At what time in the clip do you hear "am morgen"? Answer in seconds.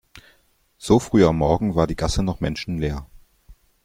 1.25-1.75